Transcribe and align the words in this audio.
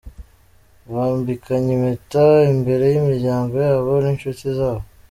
Bambikanye 0.93 1.71
impeta 1.77 2.25
imbere 2.53 2.83
y'imiryango 2.93 3.53
yabo 3.65 3.91
n'inshuti 4.03 4.45
zabo. 4.57 4.83